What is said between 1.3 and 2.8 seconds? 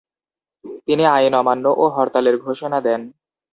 অমান্য ও হরতালের ঘোষণা